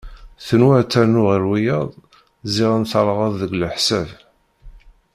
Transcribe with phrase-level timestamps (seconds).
[0.47, 1.89] Tenwa ad ternu ɣer wiyaḍ
[2.53, 4.09] ziɣen teɣleḍ deg leḥsab.